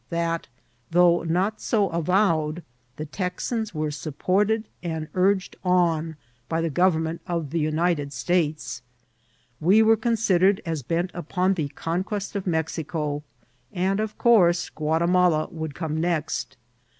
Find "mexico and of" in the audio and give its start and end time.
12.47-14.17